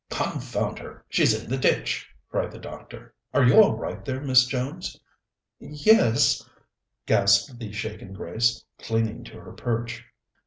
[0.09, 1.05] "Confound her!
[1.09, 3.13] she's in the ditch!" cried the doctor.
[3.35, 4.99] "Are you all right there, Miss Jones?"
[5.59, 6.43] "Yes,"
[7.05, 10.03] gasped the shaken Grace, clinging to her perch.